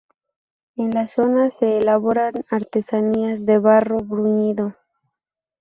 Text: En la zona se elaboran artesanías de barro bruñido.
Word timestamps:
En 0.77 0.89
la 0.95 1.07
zona 1.07 1.51
se 1.51 1.77
elaboran 1.77 2.33
artesanías 2.49 3.45
de 3.45 3.59
barro 3.59 3.99
bruñido. 3.99 4.73